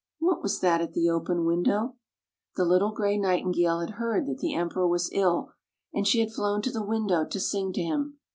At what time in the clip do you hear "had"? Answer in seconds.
3.81-3.97, 6.21-6.33